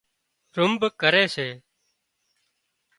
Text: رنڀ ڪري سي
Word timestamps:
رنڀ 0.55 0.81
ڪري 1.01 1.23
سي 1.33 1.47